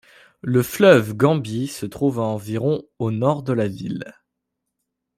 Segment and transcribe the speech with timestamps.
[0.41, 4.15] Le fleuve Gambie se trouve à environ au nord de la ville.